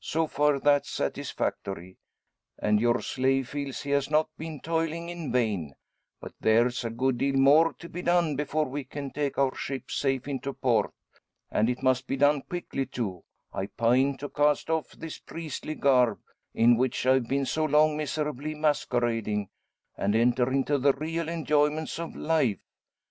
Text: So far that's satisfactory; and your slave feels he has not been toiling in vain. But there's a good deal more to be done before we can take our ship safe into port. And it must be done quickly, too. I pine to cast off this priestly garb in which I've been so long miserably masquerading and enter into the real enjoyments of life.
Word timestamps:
So 0.00 0.26
far 0.26 0.58
that's 0.58 0.88
satisfactory; 0.88 1.98
and 2.58 2.80
your 2.80 3.02
slave 3.02 3.50
feels 3.50 3.82
he 3.82 3.90
has 3.90 4.10
not 4.10 4.30
been 4.38 4.58
toiling 4.60 5.10
in 5.10 5.30
vain. 5.30 5.74
But 6.18 6.32
there's 6.40 6.82
a 6.82 6.88
good 6.88 7.18
deal 7.18 7.36
more 7.36 7.74
to 7.74 7.88
be 7.90 8.00
done 8.00 8.36
before 8.36 8.64
we 8.64 8.84
can 8.84 9.10
take 9.10 9.36
our 9.36 9.54
ship 9.54 9.90
safe 9.90 10.26
into 10.26 10.54
port. 10.54 10.94
And 11.50 11.68
it 11.68 11.82
must 11.82 12.06
be 12.06 12.16
done 12.16 12.40
quickly, 12.40 12.86
too. 12.86 13.24
I 13.52 13.66
pine 13.66 14.16
to 14.16 14.30
cast 14.30 14.70
off 14.70 14.92
this 14.92 15.18
priestly 15.18 15.74
garb 15.74 16.20
in 16.54 16.78
which 16.78 17.04
I've 17.04 17.28
been 17.28 17.44
so 17.44 17.66
long 17.66 17.98
miserably 17.98 18.54
masquerading 18.54 19.50
and 19.94 20.16
enter 20.16 20.50
into 20.50 20.78
the 20.78 20.94
real 20.94 21.28
enjoyments 21.28 21.98
of 21.98 22.16
life. 22.16 22.62